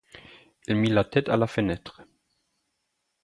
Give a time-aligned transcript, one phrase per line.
[0.67, 2.01] Il mit la tête à la fenêtre.